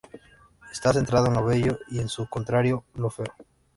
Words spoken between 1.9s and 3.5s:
y en su contrario, lo feo.